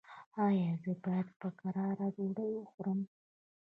ایا 0.45 0.71
زه 0.83 0.91
باید 1.03 1.27
په 1.39 1.47
کراره 1.59 2.07
ډوډۍ 2.15 2.51
وخورم؟ 2.57 2.99